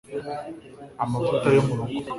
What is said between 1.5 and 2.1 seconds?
yo mu rugo